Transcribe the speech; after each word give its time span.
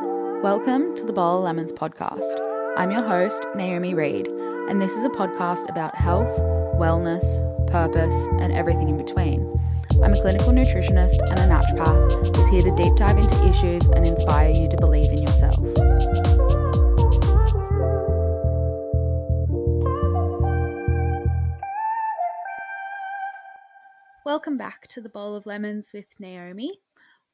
Welcome 0.00 0.94
to 0.94 1.04
the 1.04 1.12
Bowl 1.12 1.38
of 1.38 1.44
Lemons 1.44 1.72
podcast. 1.72 2.38
I'm 2.76 2.92
your 2.92 3.02
host, 3.02 3.44
Naomi 3.56 3.94
Reed, 3.94 4.28
and 4.28 4.80
this 4.80 4.92
is 4.92 5.04
a 5.04 5.08
podcast 5.08 5.68
about 5.68 5.96
health, 5.96 6.30
wellness, 6.78 7.26
purpose, 7.66 8.28
and 8.38 8.52
everything 8.52 8.88
in 8.88 8.96
between. 8.96 9.60
I'm 10.00 10.12
a 10.12 10.20
clinical 10.20 10.52
nutritionist 10.52 11.18
and 11.30 11.40
a 11.40 11.48
naturopath 11.48 12.36
who's 12.36 12.48
here 12.48 12.62
to 12.62 12.70
deep 12.76 12.94
dive 12.94 13.18
into 13.18 13.48
issues 13.48 13.86
and 13.88 14.06
inspire 14.06 14.50
you 14.50 14.68
to 14.68 14.76
believe 14.76 15.10
in 15.10 15.20
yourself. 15.20 15.58
Welcome 24.24 24.56
back 24.56 24.86
to 24.88 25.00
the 25.00 25.08
Bowl 25.08 25.34
of 25.34 25.44
Lemons 25.44 25.90
with 25.92 26.06
Naomi. 26.20 26.82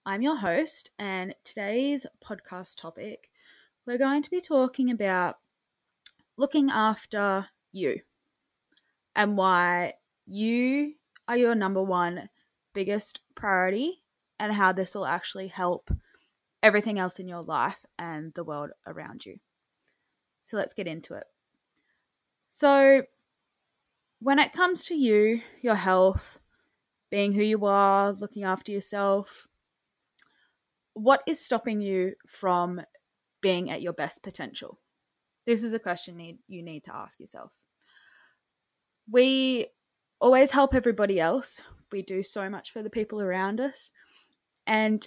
I'm 0.07 0.21
your 0.21 0.37
host, 0.37 0.91
and 0.99 1.35
today's 1.45 2.05
podcast 2.23 2.79
topic 2.79 3.31
we're 3.87 3.97
going 3.97 4.23
to 4.23 4.31
be 4.31 4.43
talking 4.43 4.91
about 4.91 5.39
looking 6.37 6.69
after 6.71 7.47
you 7.73 8.01
and 9.17 9.39
why 9.39 9.95
you 10.27 10.93
are 11.27 11.39
your 11.39 11.55
number 11.55 11.83
one 11.83 12.29
biggest 12.75 13.21
priority 13.35 14.03
and 14.39 14.53
how 14.53 14.73
this 14.73 14.95
will 14.95 15.07
actually 15.07 15.49
help 15.49 15.91
everything 16.63 16.99
else 16.99 17.19
in 17.19 17.27
your 17.27 17.43
life 17.43 17.87
and 17.99 18.35
the 18.35 18.45
world 18.45 18.73
around 18.87 19.25
you. 19.25 19.39
So 20.45 20.59
let's 20.59 20.75
get 20.75 20.87
into 20.87 21.15
it. 21.15 21.25
So, 22.51 23.05
when 24.21 24.39
it 24.39 24.53
comes 24.53 24.85
to 24.87 24.95
you, 24.95 25.41
your 25.63 25.77
health, 25.77 26.41
being 27.11 27.33
who 27.33 27.43
you 27.43 27.65
are, 27.65 28.13
looking 28.13 28.45
after 28.45 28.71
yourself, 28.71 29.49
what 30.95 31.23
is 31.27 31.45
stopping 31.45 31.81
you 31.81 32.15
from 32.27 32.81
being 33.41 33.71
at 33.71 33.83
your 33.83 33.93
best 33.93 34.23
potential? 34.23 34.79
This 35.47 35.63
is 35.63 35.73
a 35.73 35.79
question 35.79 36.17
need, 36.17 36.39
you 36.49 36.63
need 36.63 36.85
to 36.85 36.95
ask 36.95 37.21
yourself. 37.21 37.53
We 39.11 39.69
always 40.21 40.53
help 40.53 40.75
everybody 40.75 41.21
else. 41.21 41.61
We 41.93 42.01
do 42.03 42.23
so 42.23 42.49
much 42.49 42.73
for 42.73 42.83
the 42.83 42.91
people 42.91 43.21
around 43.21 43.61
us. 43.61 43.91
And 44.67 45.07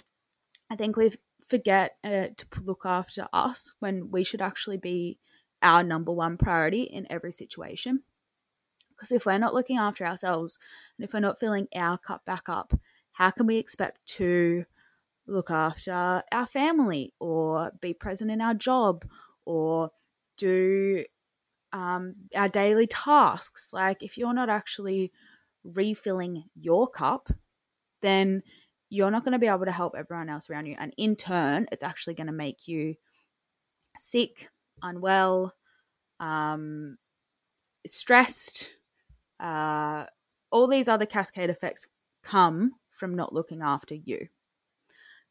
I 0.70 0.76
think 0.76 0.96
we 0.96 1.14
forget 1.48 1.96
uh, 2.04 2.28
to 2.36 2.46
look 2.62 2.82
after 2.84 3.26
us 3.32 3.72
when 3.80 4.10
we 4.10 4.22
should 4.22 4.42
actually 4.42 4.76
be 4.76 5.18
our 5.62 5.82
number 5.82 6.12
one 6.12 6.36
priority 6.36 6.82
in 6.82 7.06
every 7.10 7.32
situation. 7.32 8.02
Because 8.90 9.10
if 9.10 9.26
we're 9.26 9.38
not 9.38 9.54
looking 9.54 9.78
after 9.78 10.04
ourselves 10.04 10.58
and 10.96 11.04
if 11.04 11.12
we're 11.12 11.20
not 11.20 11.40
filling 11.40 11.68
our 11.74 11.98
cup 11.98 12.24
back 12.24 12.48
up, 12.48 12.78
how 13.12 13.30
can 13.30 13.46
we 13.46 13.56
expect 13.56 14.04
to 14.06 14.64
look 15.28 15.50
after 15.50 16.22
our 16.32 16.46
family 16.46 17.12
or 17.20 17.70
be 17.80 17.94
present 17.94 18.30
in 18.30 18.40
our 18.40 18.54
job 18.54 19.04
or 19.44 19.90
do 20.36 21.04
um, 21.72 22.14
our 22.34 22.48
daily 22.48 22.86
tasks. 22.86 23.70
Like, 23.72 24.02
if 24.02 24.16
you're 24.16 24.34
not 24.34 24.48
actually 24.48 25.12
refilling 25.64 26.44
your 26.54 26.88
cup, 26.88 27.30
then 28.00 28.42
you're 28.90 29.10
not 29.10 29.24
going 29.24 29.32
to 29.32 29.38
be 29.38 29.46
able 29.46 29.66
to 29.66 29.72
help 29.72 29.94
everyone 29.96 30.30
else 30.30 30.48
around 30.48 30.66
you. 30.66 30.76
And 30.78 30.94
in 30.96 31.14
turn, 31.14 31.66
it's 31.70 31.82
actually 31.82 32.14
going 32.14 32.28
to 32.28 32.32
make 32.32 32.66
you 32.66 32.94
sick, 33.98 34.48
unwell, 34.82 35.54
um, 36.20 36.96
stressed. 37.86 38.70
Uh, 39.38 40.04
all 40.50 40.66
these 40.66 40.88
other 40.88 41.06
cascade 41.06 41.50
effects 41.50 41.86
come 42.24 42.72
from 42.98 43.14
not 43.14 43.34
looking 43.34 43.60
after 43.62 43.94
you. 43.94 44.28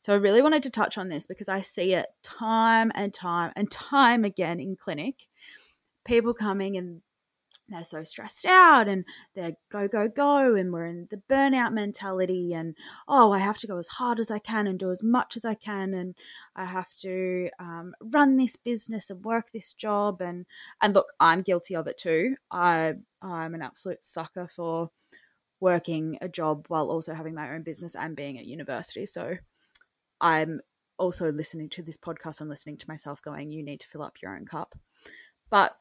So 0.08 0.13
I 0.13 0.16
really 0.16 0.41
wanted 0.41 0.63
to 0.63 0.69
touch 0.69 0.97
on 0.97 1.09
this 1.09 1.27
because 1.27 1.50
I 1.50 1.59
see 1.59 1.94
it 1.94 2.05
time 2.23 2.94
and 2.95 3.13
time 3.13 3.52
and 3.58 3.69
time 3.69 4.23
again 4.23 4.58
in 4.58 4.77
clinic. 4.77 5.16
People 6.05 6.33
coming 6.33 6.77
and 6.77 7.02
they're 7.67 7.83
so 7.83 8.05
stressed 8.05 8.45
out 8.45 8.88
and 8.88 9.03
they're 9.35 9.57
go, 9.69 9.90
go, 9.90 10.07
go, 10.07 10.56
and 10.56 10.72
we're 10.72 10.85
in 10.85 11.09
the 11.12 11.22
burnout 11.29 11.73
mentality. 11.73 12.53
And 12.53 12.73
oh, 13.09 13.34
I 13.34 13.40
have 13.40 13.57
to 13.57 13.67
go 13.67 13.79
as 13.79 13.90
hard 13.90 14.22
as 14.22 14.31
I 14.31 14.40
can 14.40 14.66
and 14.66 14.79
do 14.79 14.91
as 14.91 15.03
much 15.03 15.35
as 15.35 15.44
I 15.44 15.56
can, 15.56 15.94
and 15.94 16.16
I 16.56 16.63
have 16.63 16.96
to 17.01 17.50
um, 17.59 17.94
run 18.00 18.38
this 18.38 18.56
business 18.56 19.09
and 19.09 19.25
work 19.25 19.51
this 19.51 19.73
job. 19.73 20.22
And 20.22 20.46
and 20.81 20.94
look, 20.94 21.07
I'm 21.19 21.41
guilty 21.41 21.75
of 21.75 21.85
it 21.85 21.97
too. 21.97 22.38
I 22.50 22.94
I'm 23.22 23.56
an 23.56 23.62
absolute 23.62 24.06
sucker 24.06 24.47
for 24.56 24.90
working 25.59 26.17
a 26.22 26.29
job 26.29 26.67
while 26.69 26.90
also 26.90 27.13
having 27.13 27.35
my 27.35 27.53
own 27.53 27.63
business 27.63 27.94
and 27.94 28.16
being 28.16 28.38
at 28.40 28.46
university. 28.46 29.06
So 29.06 29.35
I'm 30.19 30.61
also 30.97 31.31
listening 31.31 31.69
to 31.69 31.83
this 31.83 31.97
podcast 31.97 32.41
and 32.41 32.50
listening 32.50 32.78
to 32.78 32.88
myself 32.88 33.22
going, 33.22 33.51
you 33.51 33.63
need 33.63 33.79
to 33.81 33.88
fill 33.88 34.01
up 34.01 34.17
your 34.22 34.35
own 34.35 34.45
cup. 34.45 34.75
But 35.50 35.73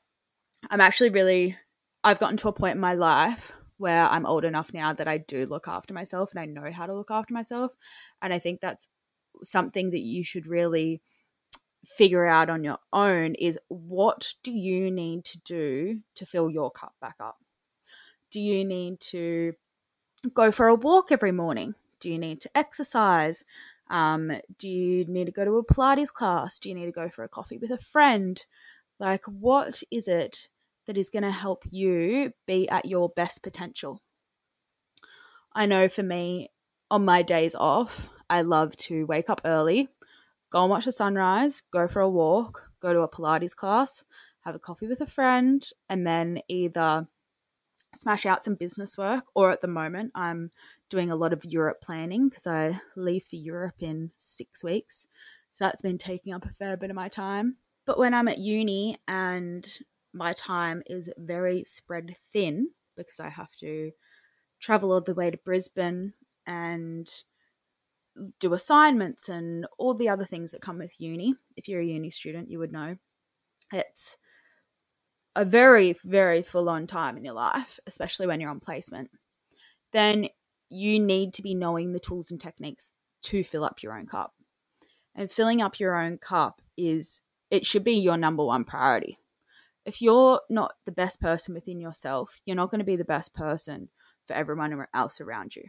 I'm 0.71 0.81
actually 0.81 1.11
really, 1.11 1.57
I've 2.05 2.19
gotten 2.19 2.37
to 2.39 2.49
a 2.49 2.53
point 2.53 2.75
in 2.75 2.81
my 2.81 2.95
life 2.95 3.53
where 3.79 4.07
I'm 4.07 4.27
old 4.27 4.45
enough 4.45 4.73
now 4.73 4.93
that 4.93 5.09
I 5.09 5.19
do 5.19 5.47
look 5.47 5.69
after 5.69 5.93
myself 5.93 6.31
and 6.31 6.41
I 6.41 6.47
know 6.47 6.71
how 6.71 6.87
to 6.87 6.95
look 6.95 7.11
after 7.11 7.35
myself. 7.35 7.73
And 8.23 8.33
I 8.33 8.39
think 8.39 8.61
that's 8.61 8.89
something 9.45 9.91
that 9.91 10.01
you 10.01 10.25
should 10.25 10.47
really 10.47 11.03
figure 11.87 12.27
out 12.27 12.51
on 12.51 12.65
your 12.65 12.79
own 12.93 13.35
is 13.35 13.59
what 13.69 14.35
do 14.43 14.53
you 14.53 14.91
need 14.91 15.25
to 15.25 15.39
do 15.39 16.01
to 16.15 16.27
fill 16.27 16.51
your 16.51 16.71
cup 16.71 16.95
back 17.01 17.17
up? 17.21 17.37
Do 18.31 18.41
you 18.41 18.65
need 18.65 19.01
to 19.01 19.53
go 20.35 20.51
for 20.51 20.67
a 20.67 20.75
walk 20.75 21.13
every 21.13 21.33
morning? 21.33 21.75
Do 22.01 22.11
you 22.11 22.19
need 22.19 22.41
to 22.41 22.51
exercise? 22.57 23.45
Um, 23.89 24.33
do 24.59 24.69
you 24.69 25.05
need 25.07 25.27
to 25.27 25.33
go 25.33 25.45
to 25.45 25.59
a 25.59 25.65
Pilates 25.65 26.13
class? 26.13 26.59
Do 26.59 26.69
you 26.69 26.75
need 26.75 26.87
to 26.87 26.93
go 26.93 27.09
for 27.09 27.25
a 27.25 27.29
coffee 27.29 27.59
with 27.59 27.71
a 27.71 27.79
friend? 27.79 28.45
Like, 28.99 29.25
what 29.27 29.83
is 29.91 30.09
it 30.09 30.49
that 30.87 30.97
is 30.97 31.11
going 31.11 31.23
to 31.23 31.31
help 31.31 31.65
you 31.71 32.33
be 32.47 32.69
at 32.69 32.87
your 32.87 33.09
best 33.09 33.43
potential? 33.43 34.03
I 35.53 35.67
know 35.67 35.89
for 35.89 36.03
me, 36.03 36.51
on 36.91 37.05
my 37.05 37.23
days 37.23 37.55
off, 37.55 38.09
I 38.29 38.43
love 38.43 38.77
to 38.77 39.07
wake 39.07 39.31
up 39.31 39.41
early, 39.45 39.89
go 40.51 40.63
and 40.63 40.71
watch 40.71 40.85
the 40.85 40.93
sunrise, 40.93 41.63
go 41.73 41.89
for 41.89 42.01
a 42.01 42.11
walk, 42.11 42.71
go 42.81 42.93
to 42.93 43.01
a 43.01 43.09
Pilates 43.09 43.55
class, 43.55 44.05
have 44.41 44.55
a 44.55 44.61
coffee 44.61 44.87
with 44.87 45.01
a 45.01 45.07
friend, 45.07 45.69
and 45.89 46.07
then 46.07 46.41
either 46.49 47.09
smash 47.95 48.27
out 48.27 48.45
some 48.45 48.55
business 48.55 48.99
work 48.99 49.25
or 49.35 49.51
at 49.51 49.63
the 49.63 49.69
moment 49.69 50.13
I'm 50.15 50.51
doing 50.91 51.11
a 51.11 51.17
lot 51.17 51.33
of 51.33 51.45
Europe 51.45 51.81
planning 51.83 52.29
because 52.29 52.47
I 52.47 52.81
leave 52.97 53.25
for 53.29 53.37
Europe 53.37 53.77
in 53.81 54.11
six 54.19 54.63
weeks. 54.63 55.07
So 55.51 55.65
that's 55.65 55.83
been 55.83 55.99
taking 55.99 56.33
up 56.33 56.45
a 56.45 56.55
fair 56.59 56.77
bit 56.77 56.91
of 56.91 56.97
my 56.97 57.09
time. 57.09 57.57
But 57.87 57.99
when 57.99 58.15
I'm 58.15 58.29
at 58.29 58.39
uni 58.39 58.99
and 59.09 59.67
my 60.13 60.33
time 60.33 60.83
is 60.87 61.11
very 61.17 61.65
spread 61.65 62.15
thin 62.33 62.71
because 62.97 63.21
I 63.21 63.29
have 63.29 63.51
to 63.61 63.93
travel 64.61 64.93
all 64.93 65.01
the 65.01 65.15
way 65.15 65.31
to 65.31 65.39
Brisbane 65.45 66.15
and 66.47 67.09
do 68.41 68.55
assignments 68.55 69.29
and 69.29 69.67
all 69.79 69.95
the 69.95 70.09
other 70.09 70.25
things 70.25 70.53
that 70.53 70.63
come 70.63 70.79
with 70.79 70.93
uni. 70.99 71.35
If 71.57 71.69
you're 71.69 71.81
a 71.81 71.87
uni 71.87 72.11
student, 72.11 72.51
you 72.51 72.59
would 72.59 72.73
know. 72.73 72.97
It's 73.73 74.17
a 75.35 75.45
very, 75.45 75.97
very 76.05 76.43
full 76.43 76.69
on 76.69 76.87
time 76.87 77.17
in 77.17 77.25
your 77.25 77.35
life, 77.35 77.79
especially 77.87 78.27
when 78.27 78.41
you're 78.41 78.51
on 78.51 78.61
placement. 78.61 79.11
Then 79.93 80.29
you 80.69 80.99
need 80.99 81.33
to 81.35 81.43
be 81.43 81.55
knowing 81.55 81.93
the 81.93 82.01
tools 82.01 82.31
and 82.31 82.41
techniques 82.41 82.93
to 83.23 83.45
fill 83.45 83.65
up 83.65 83.83
your 83.83 83.97
own 83.97 84.07
cup. 84.07 84.35
And 85.15 85.31
filling 85.31 85.63
up 85.63 85.81
your 85.81 85.97
own 85.97 86.19
cup 86.19 86.61
is, 86.77 87.23
it 87.51 87.65
should 87.65 87.85
be 87.85 87.95
your 87.95 88.17
number 88.17 88.45
one 88.45 88.65
priority. 88.65 89.19
If 89.85 90.03
you're 90.03 90.41
not 90.51 90.75
the 90.85 90.93
best 90.93 91.21
person 91.21 91.55
within 91.55 91.81
yourself, 91.81 92.41
you're 92.45 92.57
not 92.57 92.71
going 92.71 92.81
to 92.81 92.85
be 92.85 92.97
the 92.97 93.05
best 93.05 93.35
person 93.35 93.89
for 94.27 94.35
everyone 94.35 94.87
else 94.93 95.21
around 95.21 95.57
you. 95.57 95.65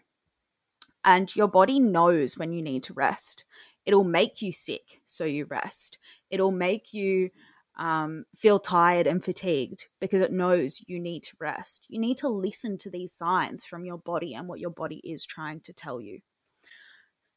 And 1.05 1.33
your 1.35 1.47
body 1.47 1.79
knows 1.79 2.37
when 2.37 2.51
you 2.51 2.61
need 2.61 2.83
to 2.83 2.93
rest. 2.93 3.45
It'll 3.85 4.03
make 4.03 4.41
you 4.41 4.51
sick, 4.51 5.01
so 5.05 5.23
you 5.23 5.45
rest. 5.45 5.97
It'll 6.29 6.51
make 6.51 6.93
you 6.93 7.29
um, 7.77 8.25
feel 8.35 8.59
tired 8.59 9.07
and 9.07 9.23
fatigued 9.23 9.87
because 10.01 10.21
it 10.21 10.31
knows 10.31 10.81
you 10.87 10.99
need 10.99 11.23
to 11.23 11.37
rest. 11.39 11.85
You 11.89 11.99
need 11.99 12.17
to 12.19 12.27
listen 12.27 12.77
to 12.79 12.89
these 12.89 13.13
signs 13.13 13.63
from 13.63 13.85
your 13.85 13.97
body 13.97 14.33
and 14.33 14.47
what 14.47 14.59
your 14.59 14.71
body 14.71 15.01
is 15.03 15.25
trying 15.25 15.61
to 15.61 15.73
tell 15.73 16.01
you. 16.01 16.19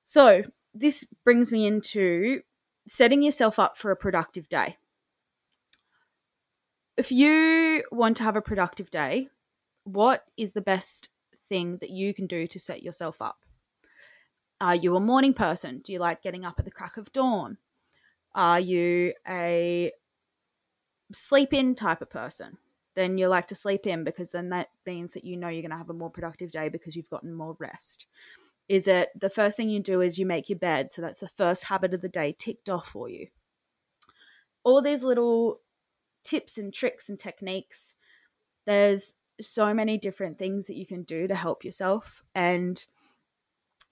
So, 0.02 0.44
this 0.72 1.04
brings 1.24 1.52
me 1.52 1.66
into 1.66 2.40
setting 2.88 3.22
yourself 3.22 3.58
up 3.58 3.76
for 3.76 3.90
a 3.90 3.96
productive 3.96 4.48
day. 4.48 4.76
If 6.96 7.12
you 7.12 7.84
want 7.90 8.16
to 8.18 8.22
have 8.22 8.36
a 8.36 8.42
productive 8.42 8.90
day, 8.90 9.28
what 9.84 10.24
is 10.36 10.52
the 10.52 10.60
best 10.60 11.08
thing 11.48 11.78
that 11.80 11.90
you 11.90 12.14
can 12.14 12.26
do 12.26 12.46
to 12.46 12.58
set 12.58 12.82
yourself 12.82 13.20
up? 13.20 13.38
Are 14.60 14.74
you 14.74 14.96
a 14.96 15.00
morning 15.00 15.34
person? 15.34 15.80
Do 15.84 15.92
you 15.92 15.98
like 15.98 16.22
getting 16.22 16.44
up 16.44 16.56
at 16.58 16.64
the 16.64 16.70
crack 16.70 16.96
of 16.96 17.12
dawn? 17.12 17.58
Are 18.34 18.60
you 18.60 19.14
a 19.28 19.92
sleep 21.12 21.52
in 21.52 21.74
type 21.74 22.02
of 22.02 22.10
person, 22.10 22.58
then 22.94 23.18
you 23.18 23.28
like 23.28 23.46
to 23.48 23.54
sleep 23.54 23.86
in 23.86 24.04
because 24.04 24.32
then 24.32 24.50
that 24.50 24.68
means 24.86 25.14
that 25.14 25.24
you 25.24 25.36
know 25.36 25.48
you're 25.48 25.62
going 25.62 25.70
to 25.70 25.76
have 25.76 25.90
a 25.90 25.94
more 25.94 26.10
productive 26.10 26.50
day 26.50 26.68
because 26.68 26.96
you've 26.96 27.10
gotten 27.10 27.32
more 27.32 27.56
rest. 27.58 28.06
Is 28.68 28.86
it 28.86 29.10
the 29.18 29.30
first 29.30 29.56
thing 29.56 29.68
you 29.68 29.80
do 29.80 30.00
is 30.00 30.18
you 30.18 30.26
make 30.26 30.48
your 30.48 30.58
bed? 30.58 30.92
So 30.92 31.02
that's 31.02 31.20
the 31.20 31.30
first 31.36 31.64
habit 31.64 31.94
of 31.94 32.02
the 32.02 32.08
day 32.08 32.34
ticked 32.36 32.68
off 32.68 32.88
for 32.88 33.08
you. 33.08 33.28
All 34.62 34.82
these 34.82 35.02
little 35.02 35.60
tips 36.22 36.58
and 36.58 36.72
tricks 36.72 37.08
and 37.08 37.18
techniques. 37.18 37.96
There's 38.66 39.16
so 39.40 39.72
many 39.72 39.98
different 39.98 40.38
things 40.38 40.66
that 40.66 40.76
you 40.76 40.86
can 40.86 41.02
do 41.02 41.26
to 41.26 41.34
help 41.34 41.64
yourself. 41.64 42.22
And 42.34 42.84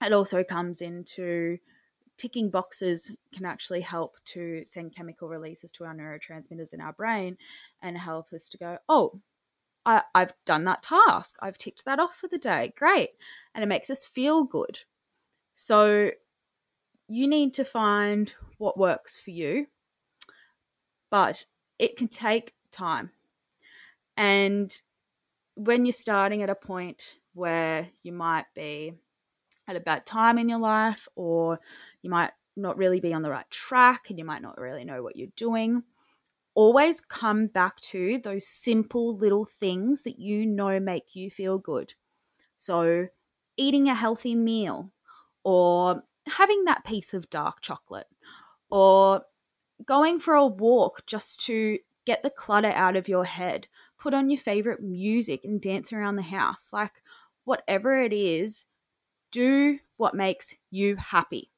it 0.01 0.13
also 0.13 0.43
comes 0.43 0.81
into 0.81 1.57
ticking 2.19 2.49
boxes 2.49 3.11
can 3.33 3.45
actually 3.45 3.81
help 3.81 4.17
to 4.25 4.63
send 4.65 4.95
chemical 4.95 5.29
releases 5.29 5.71
to 5.71 5.85
our 5.85 5.95
neurotransmitters 5.95 6.73
in 6.73 6.81
our 6.81 6.93
brain 6.93 7.37
and 7.81 7.97
help 7.97 8.33
us 8.33 8.49
to 8.49 8.57
go, 8.57 8.77
oh, 8.87 9.19
I, 9.85 10.03
I've 10.13 10.33
done 10.45 10.65
that 10.65 10.83
task. 10.83 11.37
I've 11.41 11.57
ticked 11.57 11.85
that 11.85 11.99
off 11.99 12.15
for 12.15 12.27
the 12.27 12.37
day. 12.37 12.73
Great. 12.77 13.11
And 13.55 13.63
it 13.63 13.67
makes 13.67 13.89
us 13.89 14.05
feel 14.05 14.43
good. 14.43 14.81
So 15.55 16.11
you 17.07 17.27
need 17.27 17.53
to 17.55 17.65
find 17.65 18.33
what 18.57 18.77
works 18.77 19.17
for 19.17 19.31
you, 19.31 19.67
but 21.09 21.45
it 21.79 21.97
can 21.97 22.07
take 22.07 22.53
time. 22.71 23.11
And 24.15 24.75
when 25.55 25.85
you're 25.85 25.93
starting 25.93 26.43
at 26.43 26.49
a 26.49 26.55
point 26.55 27.15
where 27.33 27.87
you 28.03 28.11
might 28.11 28.45
be 28.53 28.93
at 29.69 29.75
a 29.75 29.79
bad 29.79 30.05
time 30.05 30.39
in 30.39 30.49
your 30.49 30.59
life 30.59 31.07
or 31.15 31.59
you 32.01 32.09
might 32.09 32.31
not 32.57 32.77
really 32.77 32.99
be 32.99 33.13
on 33.13 33.21
the 33.21 33.29
right 33.29 33.49
track 33.51 34.09
and 34.09 34.17
you 34.17 34.25
might 34.25 34.41
not 34.41 34.59
really 34.59 34.83
know 34.83 35.03
what 35.03 35.15
you're 35.15 35.29
doing. 35.35 35.83
Always 36.55 36.99
come 36.99 37.47
back 37.47 37.79
to 37.81 38.19
those 38.23 38.47
simple 38.47 39.15
little 39.15 39.45
things 39.45 40.01
that 40.03 40.19
you 40.19 40.45
know 40.45 40.79
make 40.79 41.15
you 41.15 41.29
feel 41.29 41.59
good. 41.59 41.93
So, 42.57 43.07
eating 43.55 43.87
a 43.87 43.95
healthy 43.95 44.35
meal, 44.35 44.91
or 45.43 46.03
having 46.27 46.65
that 46.65 46.83
piece 46.83 47.13
of 47.13 47.29
dark 47.29 47.61
chocolate, 47.61 48.07
or 48.69 49.21
going 49.85 50.19
for 50.19 50.33
a 50.33 50.45
walk 50.45 51.05
just 51.05 51.39
to 51.45 51.77
get 52.05 52.23
the 52.23 52.29
clutter 52.29 52.71
out 52.71 52.97
of 52.97 53.07
your 53.07 53.25
head, 53.25 53.67
put 53.97 54.13
on 54.13 54.29
your 54.29 54.39
favorite 54.39 54.81
music 54.81 55.41
and 55.45 55.61
dance 55.61 55.93
around 55.93 56.15
the 56.15 56.23
house. 56.23 56.71
Like, 56.73 57.03
whatever 57.45 58.01
it 58.01 58.11
is, 58.11 58.65
do 59.31 59.79
what 59.97 60.15
makes 60.15 60.55
you 60.71 60.95
happy 60.95 61.51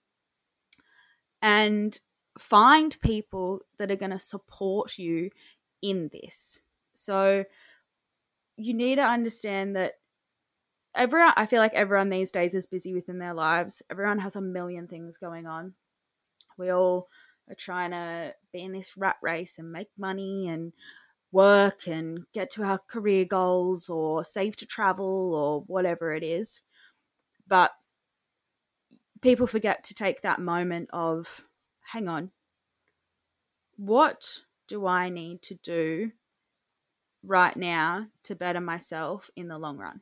and 1.42 2.00
find 2.40 3.00
people 3.02 3.62
that 3.78 3.92
are 3.92 3.96
going 3.96 4.12
to 4.12 4.20
support 4.20 4.98
you 4.98 5.30
in 5.82 6.10
this. 6.12 6.60
So 6.94 7.46
you 8.58 8.74
need 8.74 8.96
to 8.96 9.04
understand 9.04 9.76
that 9.76 9.94
everyone 10.96 11.34
I 11.36 11.46
feel 11.46 11.60
like 11.60 11.74
everyone 11.74 12.10
these 12.10 12.32
days 12.32 12.54
is 12.54 12.66
busy 12.66 12.94
within 12.94 13.20
their 13.20 13.34
lives. 13.34 13.82
Everyone 13.90 14.20
has 14.20 14.36
a 14.36 14.42
million 14.42 14.88
things 14.88 15.18
going 15.18 15.48
on. 15.48 15.74
We 16.58 16.70
all 16.70 17.10
are 17.50 17.56
trying 17.56 17.92
to 17.92 18.34
be 18.54 18.62
in 18.62 18.72
this 18.74 18.98
rat 18.98 19.18
race 19.22 19.58
and 19.58 19.72
make 19.72 19.90
money 19.98 20.48
and 20.48 20.74
work 21.32 21.88
and 21.88 22.26
get 22.34 22.52
to 22.52 22.64
our 22.64 22.80
career 22.90 23.26
goals 23.26 23.90
or 23.90 24.24
save 24.24 24.56
to 24.58 24.66
travel 24.66 25.34
or 25.34 25.62
whatever 25.62 26.14
it 26.14 26.24
is. 26.24 26.62
But 27.48 27.72
people 29.22 29.48
forget 29.48 29.84
to 29.86 29.94
take 29.94 30.22
that 30.22 30.40
moment 30.40 30.90
of 30.92 31.46
hang 31.94 32.08
on, 32.08 32.32
what 33.78 34.40
do 34.68 34.86
I 34.86 35.10
need 35.10 35.42
to 35.44 35.56
do 35.56 36.12
right 37.24 37.56
now 37.56 38.08
to 38.24 38.36
better 38.36 38.62
myself 38.62 39.30
in 39.36 39.48
the 39.48 39.58
long 39.58 39.78
run? 39.78 40.02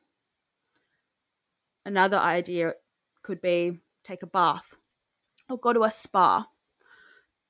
Another 1.86 2.18
idea 2.18 2.74
could 3.24 3.42
be 3.42 3.80
take 4.04 4.24
a 4.24 4.28
bath 4.28 4.76
or 5.50 5.58
go 5.58 5.74
to 5.74 5.84
a 5.84 5.92
spa. 5.92 6.48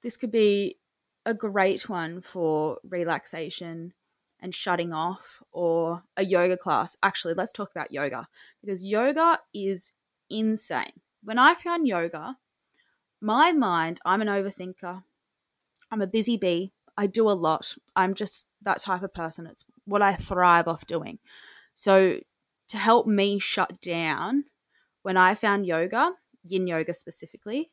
This 0.01 0.15
could 0.15 0.31
be 0.31 0.77
a 1.25 1.33
great 1.33 1.89
one 1.89 2.21
for 2.21 2.77
relaxation 2.88 3.94
and 4.41 4.56
shutting 4.56 4.94
off 4.94 5.41
or 5.51 6.03
a 6.15 6.24
yoga 6.24 6.57
class. 6.57 6.95
Actually, 7.03 7.33
let's 7.33 7.51
talk 7.51 7.71
about 7.71 7.91
yoga 7.91 8.27
because 8.62 8.83
yoga 8.83 9.39
is 9.53 9.91
insane. 10.30 10.94
When 11.24 11.38
I 11.38 11.56
found 11.56 11.88
yoga, 11.88 12.38
my 13.21 13.51
mind, 13.51 14.00
I'm 14.06 14.21
an 14.21 14.27
overthinker. 14.27 15.03
I'm 15.91 16.01
a 16.01 16.07
busy 16.07 16.38
bee. 16.38 16.71
I 16.97 17.07
do 17.07 17.30
a 17.30 17.31
lot. 17.31 17.75
I'm 17.95 18.13
just 18.13 18.47
that 18.62 18.81
type 18.81 19.03
of 19.03 19.13
person. 19.13 19.47
It's 19.47 19.65
what 19.86 20.01
I 20.01 20.15
thrive 20.15 20.68
off 20.68 20.85
doing. 20.85 21.19
So, 21.75 22.19
to 22.69 22.77
help 22.77 23.07
me 23.07 23.39
shut 23.39 23.81
down, 23.81 24.45
when 25.01 25.18
I 25.18 25.33
found 25.33 25.65
yoga, 25.65 26.12
yin 26.44 26.68
yoga 26.68 26.94
specifically, 26.94 27.71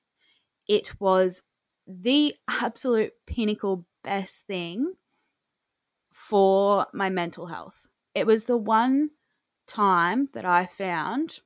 it 0.67 0.99
was 1.01 1.43
the 1.87 2.35
absolute 2.49 3.13
pinnacle 3.27 3.85
best 4.03 4.47
thing 4.47 4.95
for 6.17 6.87
my 6.95 7.11
mental 7.11 7.47
health. 7.47 7.87
It 8.15 8.27
was 8.27 8.45
the 8.45 8.57
one 8.57 9.11
time 9.67 10.31
that 10.33 10.47
I 10.47 10.65
found 10.65 11.41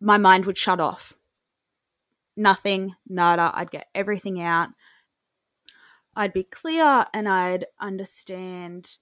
my 0.00 0.16
mind 0.16 0.46
would 0.46 0.56
shut 0.56 0.80
off 0.80 1.14
nothing, 2.34 2.94
nada. 3.06 3.50
I'd 3.52 3.70
get 3.70 3.88
everything 3.94 4.40
out. 4.40 4.70
I'd 6.16 6.32
be 6.32 6.44
clear 6.44 7.04
and 7.12 7.28
I'd 7.28 7.66
understand 7.78 8.96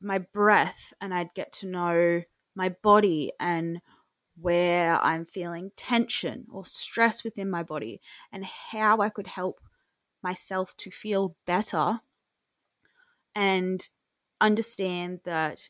my 0.00 0.18
breath 0.18 0.92
and 1.00 1.14
I'd 1.14 1.32
get 1.34 1.52
to 1.54 1.66
know 1.66 2.22
my 2.54 2.68
body 2.68 3.32
and 3.40 3.80
where 4.38 5.02
I'm 5.02 5.24
feeling 5.24 5.72
tension 5.76 6.46
or 6.52 6.66
stress 6.66 7.24
within 7.24 7.48
my 7.48 7.62
body 7.62 8.02
and 8.30 8.44
how 8.44 9.00
I 9.00 9.08
could 9.08 9.28
help 9.28 9.60
myself 10.22 10.76
to 10.78 10.90
feel 10.90 11.36
better 11.46 12.00
and 13.34 13.88
understand 14.40 15.20
that 15.24 15.68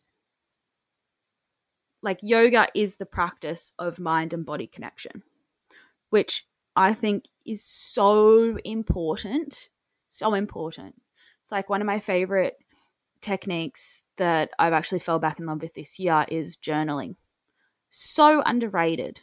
like 2.02 2.19
yoga 2.22 2.69
is 2.75 2.96
the 2.96 3.06
practice 3.06 3.72
of 3.78 3.99
mind 3.99 4.32
and 4.32 4.44
body 4.44 4.66
connection 4.66 5.22
which 6.14 6.46
I 6.76 6.94
think 6.94 7.25
is 7.44 7.64
so 7.64 8.56
important. 8.64 9.69
So 10.08 10.34
important. 10.34 10.94
It's 11.43 11.50
like 11.50 11.69
one 11.69 11.81
of 11.81 11.88
my 11.88 11.99
favorite 11.99 12.56
techniques 13.20 14.02
that 14.16 14.50
I've 14.56 14.72
actually 14.72 15.00
fell 15.00 15.19
back 15.19 15.40
in 15.40 15.46
love 15.46 15.61
with 15.61 15.75
this 15.75 15.99
year 15.99 16.25
is 16.28 16.56
journaling. 16.56 17.16
So 17.90 18.43
underrated. 18.46 19.22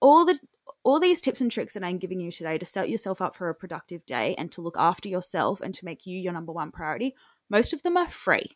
All 0.00 0.24
the 0.24 0.38
all 0.84 0.98
these 0.98 1.20
tips 1.20 1.40
and 1.40 1.50
tricks 1.50 1.74
that 1.74 1.84
I'm 1.84 1.98
giving 1.98 2.20
you 2.20 2.32
today 2.32 2.58
to 2.58 2.66
set 2.66 2.90
yourself 2.90 3.20
up 3.20 3.36
for 3.36 3.48
a 3.48 3.54
productive 3.54 4.04
day 4.06 4.34
and 4.36 4.50
to 4.52 4.60
look 4.60 4.76
after 4.78 5.08
yourself 5.08 5.60
and 5.60 5.74
to 5.74 5.84
make 5.84 6.06
you 6.06 6.18
your 6.18 6.32
number 6.32 6.52
one 6.52 6.72
priority, 6.72 7.14
most 7.48 7.72
of 7.72 7.82
them 7.82 7.96
are 7.96 8.10
free. 8.10 8.46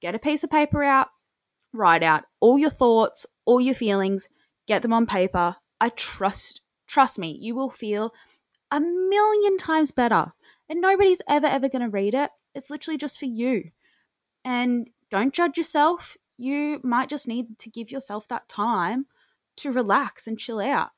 Get 0.00 0.14
a 0.14 0.18
piece 0.18 0.42
of 0.42 0.50
paper 0.50 0.82
out, 0.82 1.08
write 1.72 2.02
out 2.02 2.24
all 2.40 2.58
your 2.58 2.70
thoughts, 2.70 3.26
all 3.44 3.60
your 3.60 3.74
feelings, 3.74 4.28
get 4.66 4.80
them 4.82 4.92
on 4.92 5.06
paper. 5.06 5.56
I 5.80 5.90
trust 5.90 6.62
Trust 6.90 7.20
me, 7.20 7.38
you 7.40 7.54
will 7.54 7.70
feel 7.70 8.12
a 8.72 8.80
million 8.80 9.56
times 9.58 9.92
better. 9.92 10.32
And 10.68 10.80
nobody's 10.80 11.22
ever, 11.28 11.46
ever 11.46 11.68
going 11.68 11.82
to 11.82 11.88
read 11.88 12.14
it. 12.14 12.30
It's 12.52 12.68
literally 12.68 12.98
just 12.98 13.20
for 13.20 13.26
you. 13.26 13.70
And 14.44 14.90
don't 15.08 15.32
judge 15.32 15.56
yourself. 15.56 16.16
You 16.36 16.80
might 16.82 17.08
just 17.08 17.28
need 17.28 17.60
to 17.60 17.70
give 17.70 17.92
yourself 17.92 18.26
that 18.26 18.48
time 18.48 19.06
to 19.58 19.70
relax 19.70 20.26
and 20.26 20.36
chill 20.36 20.58
out. 20.58 20.88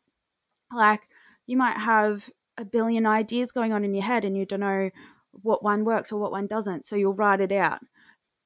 Like, 0.74 1.02
you 1.46 1.56
might 1.56 1.76
have 1.76 2.28
a 2.58 2.64
billion 2.64 3.06
ideas 3.06 3.52
going 3.52 3.72
on 3.72 3.84
in 3.84 3.94
your 3.94 4.04
head 4.04 4.24
and 4.24 4.36
you 4.36 4.44
don't 4.46 4.60
know 4.60 4.90
what 5.30 5.62
one 5.62 5.84
works 5.84 6.12
or 6.12 6.20
what 6.20 6.32
one 6.32 6.46
doesn't. 6.46 6.86
So 6.86 6.96
you'll 6.96 7.14
write 7.14 7.40
it 7.40 7.52
out. 7.52 7.80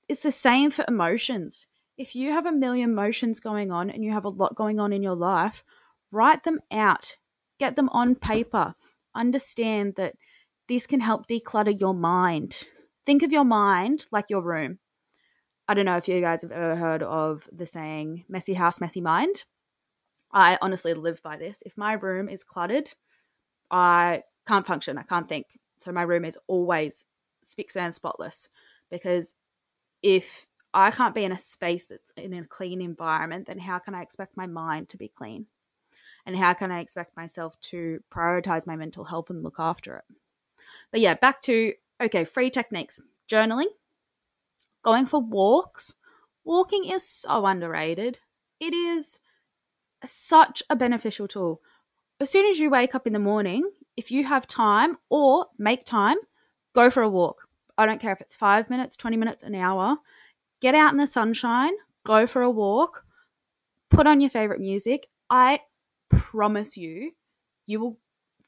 It's 0.09 0.23
the 0.23 0.33
same 0.33 0.71
for 0.71 0.85
emotions. 0.87 1.67
If 1.99 2.15
you 2.15 2.33
have 2.33 2.47
a 2.47 2.53
million 2.53 2.91
emotions 2.91 3.41
going 3.41 3.73
on 3.73 3.91
and 3.91 4.05
you 4.05 4.13
have 4.13 4.25
a 4.25 4.29
lot 4.29 4.55
going 4.55 4.79
on 4.79 4.93
in 4.93 5.03
your 5.03 5.17
life, 5.17 5.65
write 6.13 6.45
them 6.45 6.61
out 6.71 7.17
get 7.59 7.77
them 7.77 7.89
on 7.91 8.15
paper. 8.15 8.75
Understand 9.15 9.95
that 9.97 10.15
this 10.69 10.87
can 10.87 11.01
help 11.01 11.27
declutter 11.27 11.79
your 11.79 11.95
mind. 11.95 12.61
Think 13.05 13.23
of 13.23 13.33
your 13.33 13.45
mind 13.45 14.07
like 14.11 14.27
your 14.29 14.43
room. 14.43 14.79
I 15.69 15.75
don't 15.75 15.87
know 15.87 15.97
if 15.97 16.09
you 16.09 16.21
guys 16.21 16.43
have 16.43 16.53
ever 16.53 16.77
heard 16.77 17.03
of 17.03 17.49
the 17.53 17.67
saying, 17.67 18.25
messy 18.29 18.55
house, 18.55 18.81
messy 18.81 19.01
mind. 19.01 19.45
I 20.33 20.59
honestly 20.61 20.95
live 20.95 21.23
by 21.23 21.37
this. 21.37 21.63
If 21.65 21.77
my 21.77 21.95
room 21.95 22.29
is 22.29 22.45
cluttered, 22.45 22.91
I 23.71 24.23
can't 24.47 24.67
function. 24.67 24.99
I 24.99 25.03
can't 25.03 25.29
think. 25.29 25.47
So 25.79 25.93
my 25.93 26.03
room 26.03 26.25
is 26.25 26.39
always 26.47 27.05
spick 27.43 27.71
and 27.77 27.95
spotless 27.95 28.49
because 28.91 29.35
if 30.03 30.47
I 30.75 30.91
can't 30.91 31.15
be 31.15 31.25
in 31.25 31.33
a 31.33 31.39
space 31.39 31.87
that's 31.87 32.13
in 32.17 32.35
a 32.35 32.45
clean 32.45 32.81
environment, 32.81 33.47
then 33.47 33.59
how 33.59 33.79
can 33.79 33.95
I 33.95 34.03
expect 34.03 34.37
my 34.37 34.47
mind 34.47 34.89
to 34.91 34.97
be 34.97 35.09
clean? 35.09 35.47
and 36.27 36.37
how 36.37 36.53
can 36.53 36.73
I 36.73 36.81
expect 36.81 37.17
myself 37.17 37.59
to 37.61 38.01
prioritize 38.13 38.67
my 38.67 38.77
mental 38.77 39.05
health 39.05 39.31
and 39.31 39.43
look 39.43 39.57
after 39.59 39.97
it? 39.97 40.05
But 40.91 41.01
yeah, 41.01 41.15
back 41.15 41.41
to 41.43 41.73
okay, 42.03 42.25
free 42.25 42.51
techniques 42.51 43.01
journaling, 43.31 43.71
going 44.83 45.07
for 45.07 45.21
walks. 45.21 45.95
Walking 46.45 46.85
is 46.85 47.09
so 47.09 47.47
underrated. 47.47 48.19
It 48.61 48.75
is 48.75 49.21
such 50.05 50.63
a 50.69 50.77
beneficial 50.77 51.29
tool. 51.29 51.61
As 52.21 52.31
soon 52.31 52.47
as 52.47 52.59
you 52.59 52.71
wake 52.71 52.95
up 52.95 53.07
in 53.07 53.13
the 53.13 53.19
morning, 53.19 53.71
if 53.97 54.11
you 54.11 54.25
have 54.25 54.47
time 54.47 54.97
or 55.11 55.47
make 55.59 55.85
time, 55.85 56.17
go 56.75 56.91
for 56.91 57.03
a 57.03 57.09
walk. 57.09 57.49
I 57.79 57.87
don't 57.87 58.01
care 58.01 58.13
if 58.13 58.21
it's 58.21 58.35
five 58.35 58.71
minutes, 58.71 58.97
20 58.97 59.17
minutes, 59.17 59.43
an 59.43 59.55
hour. 59.55 59.99
Get 60.61 60.75
out 60.75 60.93
in 60.93 60.99
the 60.99 61.07
sunshine, 61.07 61.73
go 62.05 62.27
for 62.27 62.43
a 62.43 62.51
walk, 62.51 63.05
put 63.91 64.07
on 64.07 64.21
your 64.21 64.31
favorite 64.31 64.61
music. 64.61 65.09
I 65.29 65.61
promise 66.09 66.77
you, 66.77 67.13
you 67.67 67.81
will 67.81 67.99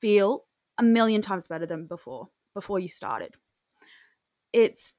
feel 0.00 0.44
a 0.78 0.82
million 0.82 1.20
times 1.20 1.46
better 1.46 1.66
than 1.66 1.86
before, 1.86 2.28
before 2.54 2.78
you 2.78 2.88
started. 2.88 3.34
It's 4.52 4.94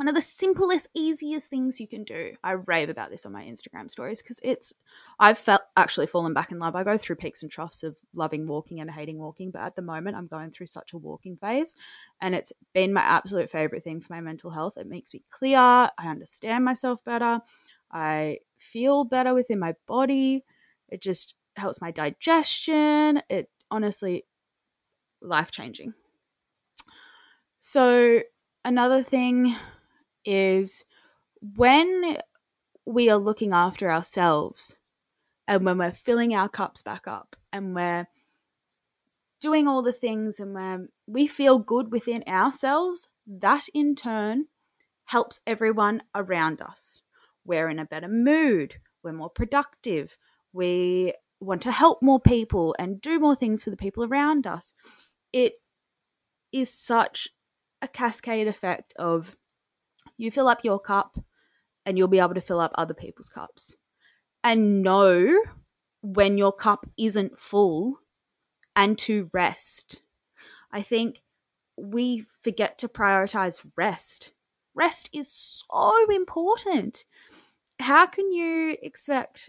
one 0.00 0.08
of 0.08 0.14
the 0.14 0.22
simplest, 0.22 0.88
easiest 0.94 1.50
things 1.50 1.78
you 1.78 1.86
can 1.86 2.04
do. 2.04 2.32
I 2.42 2.52
rave 2.52 2.88
about 2.88 3.10
this 3.10 3.26
on 3.26 3.32
my 3.32 3.44
Instagram 3.44 3.90
stories 3.90 4.22
because 4.22 4.40
it's, 4.42 4.72
I've 5.18 5.36
felt 5.36 5.60
actually 5.76 6.06
fallen 6.06 6.32
back 6.32 6.52
in 6.52 6.58
love. 6.58 6.74
I 6.74 6.84
go 6.84 6.96
through 6.96 7.16
peaks 7.16 7.42
and 7.42 7.52
troughs 7.52 7.82
of 7.82 7.94
loving 8.14 8.46
walking 8.46 8.80
and 8.80 8.90
hating 8.90 9.18
walking, 9.18 9.50
but 9.50 9.60
at 9.60 9.76
the 9.76 9.82
moment 9.82 10.16
I'm 10.16 10.26
going 10.26 10.52
through 10.52 10.68
such 10.68 10.94
a 10.94 10.96
walking 10.96 11.36
phase 11.36 11.74
and 12.22 12.34
it's 12.34 12.50
been 12.72 12.94
my 12.94 13.02
absolute 13.02 13.50
favorite 13.50 13.84
thing 13.84 14.00
for 14.00 14.14
my 14.14 14.22
mental 14.22 14.50
health. 14.50 14.78
It 14.78 14.86
makes 14.86 15.12
me 15.12 15.22
clear. 15.28 15.58
I 15.58 15.90
understand 15.98 16.64
myself 16.64 17.04
better. 17.04 17.42
I 17.92 18.38
feel 18.56 19.04
better 19.04 19.34
within 19.34 19.58
my 19.58 19.74
body. 19.86 20.46
It 20.88 21.02
just 21.02 21.34
helps 21.56 21.82
my 21.82 21.90
digestion. 21.90 23.20
It 23.28 23.50
honestly, 23.70 24.24
life 25.20 25.50
changing. 25.50 25.92
So, 27.60 28.20
another 28.64 29.02
thing 29.02 29.56
is 30.24 30.84
when 31.40 32.18
we 32.86 33.10
are 33.10 33.18
looking 33.18 33.52
after 33.52 33.90
ourselves 33.90 34.76
and 35.46 35.64
when 35.64 35.78
we're 35.78 35.92
filling 35.92 36.34
our 36.34 36.48
cups 36.48 36.82
back 36.82 37.06
up 37.06 37.36
and 37.52 37.74
we're 37.74 38.06
doing 39.40 39.66
all 39.66 39.82
the 39.82 39.92
things 39.92 40.38
and 40.38 40.54
when 40.54 40.88
we 41.06 41.26
feel 41.26 41.58
good 41.58 41.90
within 41.90 42.22
ourselves, 42.28 43.08
that 43.26 43.68
in 43.74 43.94
turn 43.94 44.46
helps 45.06 45.40
everyone 45.46 46.02
around 46.14 46.60
us. 46.60 47.02
We're 47.44 47.68
in 47.68 47.78
a 47.78 47.86
better 47.86 48.08
mood, 48.08 48.74
we're 49.02 49.12
more 49.12 49.30
productive, 49.30 50.16
we 50.52 51.14
want 51.40 51.62
to 51.62 51.72
help 51.72 52.02
more 52.02 52.20
people 52.20 52.76
and 52.78 53.00
do 53.00 53.18
more 53.18 53.34
things 53.34 53.62
for 53.62 53.70
the 53.70 53.76
people 53.76 54.04
around 54.04 54.46
us. 54.46 54.74
It 55.32 55.54
is 56.52 56.72
such 56.72 57.28
a 57.80 57.88
cascade 57.88 58.46
effect 58.46 58.92
of 58.98 59.36
you 60.20 60.30
fill 60.30 60.48
up 60.48 60.64
your 60.64 60.78
cup 60.78 61.18
and 61.86 61.96
you'll 61.96 62.06
be 62.06 62.18
able 62.18 62.34
to 62.34 62.42
fill 62.42 62.60
up 62.60 62.72
other 62.74 62.92
people's 62.92 63.30
cups. 63.30 63.74
And 64.44 64.82
know 64.82 65.42
when 66.02 66.36
your 66.36 66.52
cup 66.52 66.86
isn't 66.98 67.40
full 67.40 68.00
and 68.76 68.98
to 68.98 69.30
rest. 69.32 70.02
I 70.70 70.82
think 70.82 71.22
we 71.78 72.26
forget 72.42 72.76
to 72.78 72.88
prioritize 72.88 73.66
rest. 73.76 74.32
Rest 74.74 75.08
is 75.14 75.32
so 75.32 76.10
important. 76.10 77.06
How 77.78 78.06
can 78.06 78.30
you 78.30 78.76
expect 78.82 79.48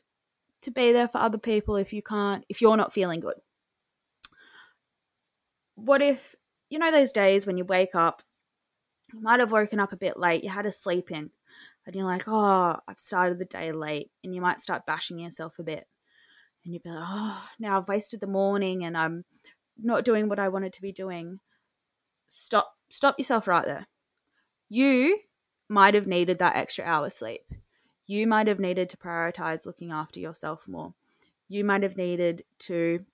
to 0.62 0.72
be 0.72 0.94
there 0.94 1.10
for 1.10 1.18
other 1.18 1.38
people 1.38 1.76
if 1.76 1.92
you 1.92 2.02
can't, 2.02 2.46
if 2.48 2.62
you're 2.62 2.78
not 2.78 2.94
feeling 2.94 3.20
good? 3.20 3.36
What 5.76 6.02
if, 6.02 6.36
you 6.70 6.80
know, 6.80 6.92
those 6.92 7.12
days 7.12 7.46
when 7.46 7.58
you 7.58 7.66
wake 7.66 7.94
up 7.94 8.24
you 9.14 9.22
might 9.22 9.40
have 9.40 9.52
woken 9.52 9.80
up 9.80 9.94
a 9.94 9.98
bit 9.98 10.18
late, 10.18 10.44
you 10.44 10.50
had 10.50 10.66
a 10.66 10.72
sleep 10.72 11.12
in, 11.12 11.32
and 11.86 11.96
you're 11.96 12.06
like, 12.06 12.28
oh, 12.28 12.78
I've 12.88 13.00
started 13.00 13.40
the 13.40 13.46
day 13.46 13.72
late, 13.72 14.12
and 14.24 14.34
you 14.34 14.42
might 14.42 14.62
start 14.62 14.86
bashing 14.86 15.20
yourself 15.20 15.60
a 15.60 15.64
bit. 15.64 15.88
And 16.64 16.74
you'd 16.74 16.84
be 16.84 16.90
like, 16.90 17.08
oh, 17.08 17.44
now 17.60 17.80
I've 17.80 17.88
wasted 17.88 18.20
the 18.20 18.28
morning 18.28 18.84
and 18.84 18.96
I'm 18.96 19.26
not 19.82 20.06
doing 20.06 20.30
what 20.30 20.40
I 20.40 20.50
wanted 20.50 20.74
to 20.74 20.82
be 20.82 20.92
doing. 20.92 21.40
Stop 22.28 22.76
stop 22.90 23.18
yourself 23.18 23.48
right 23.48 23.66
there. 23.66 23.88
You 24.70 25.20
might 25.70 25.96
have 25.96 26.08
needed 26.08 26.40
that 26.40 26.56
extra 26.56 26.86
hour 26.86 27.10
sleep. 27.10 27.42
You 28.06 28.28
might 28.28 28.48
have 28.48 28.60
needed 28.60 28.90
to 28.90 28.98
prioritize 28.98 29.66
looking 29.66 29.92
after 29.92 30.20
yourself 30.20 30.68
more. 30.68 30.94
You 31.48 31.64
might 31.64 31.84
have 31.84 31.98
needed 31.98 32.44
to 32.60 33.06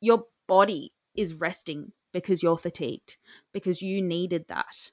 your 0.00 0.24
body 0.46 0.92
is 1.14 1.34
resting 1.34 1.92
because 2.12 2.42
you're 2.42 2.58
fatigued, 2.58 3.16
because 3.52 3.82
you 3.82 4.02
needed 4.02 4.46
that. 4.48 4.90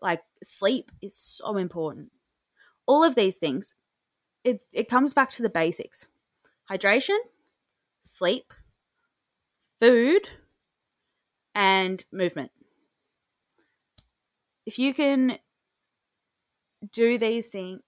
Like 0.00 0.22
sleep 0.42 0.90
is 1.00 1.16
so 1.16 1.56
important. 1.56 2.10
All 2.86 3.04
of 3.04 3.14
these 3.14 3.36
things, 3.36 3.76
it, 4.44 4.62
it 4.72 4.88
comes 4.88 5.14
back 5.14 5.30
to 5.32 5.42
the 5.42 5.48
basics 5.48 6.06
hydration, 6.70 7.18
sleep, 8.02 8.52
food, 9.80 10.28
and 11.54 12.04
movement. 12.12 12.50
If 14.64 14.78
you 14.78 14.94
can 14.94 15.38
do 16.92 17.18
these 17.18 17.48
things, 17.48 17.80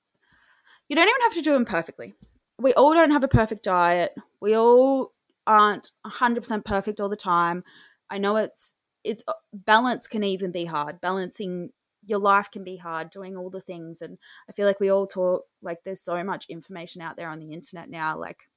you 0.89 0.97
don't 0.97 1.09
even 1.09 1.21
have 1.23 1.35
to 1.35 1.43
do 1.43 1.53
them 1.53 1.65
perfectly. 1.65 2.15
We 2.59 2.75
all 2.75 2.95
don't 2.95 3.11
have 3.11 3.25
a 3.25 3.29
perfect 3.29 3.65
diet. 3.65 4.15
We 4.41 4.57
all 4.57 5.13
aren't 5.47 5.91
100% 6.07 6.65
perfect 6.65 7.01
all 7.01 7.09
the 7.09 7.17
time. 7.17 7.65
I 8.11 8.19
know 8.19 8.37
it's 8.37 8.75
it's 9.03 9.23
uh, 9.29 9.35
balance 9.53 10.07
can 10.07 10.25
even 10.25 10.51
be 10.51 10.65
hard. 10.65 11.01
Balancing 11.01 11.71
your 12.07 12.19
life 12.19 12.51
can 12.51 12.65
be 12.65 12.77
hard 12.77 13.11
doing 13.11 13.37
all 13.37 13.51
the 13.51 13.61
things 13.61 14.03
and 14.03 14.19
I 14.49 14.53
feel 14.53 14.67
like 14.67 14.81
we 14.81 14.91
all 14.91 15.07
talk 15.07 15.45
like 15.63 15.79
there's 15.85 16.01
so 16.01 16.23
much 16.23 16.47
information 16.49 17.01
out 17.01 17.17
there 17.17 17.29
on 17.29 17.39
the 17.39 17.53
internet 17.53 17.89
now 17.89 18.19
like 18.19 18.49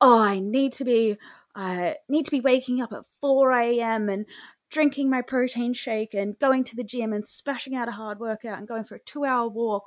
oh 0.00 0.18
I 0.18 0.40
need 0.40 0.72
to 0.74 0.84
be 0.84 1.16
I 1.54 1.96
need 2.08 2.24
to 2.26 2.30
be 2.30 2.40
waking 2.40 2.82
up 2.82 2.92
at 2.92 3.04
4 3.22 3.52
a.m. 3.52 4.10
and 4.10 4.26
drinking 4.70 5.08
my 5.08 5.22
protein 5.22 5.72
shake 5.72 6.12
and 6.12 6.38
going 6.38 6.64
to 6.64 6.76
the 6.76 6.84
gym 6.84 7.12
and 7.12 7.26
smashing 7.26 7.74
out 7.74 7.88
a 7.88 7.92
hard 7.92 8.18
workout 8.20 8.58
and 8.58 8.68
going 8.68 8.84
for 8.84 8.96
a 8.96 9.00
two 9.00 9.24
hour 9.24 9.48
walk 9.48 9.84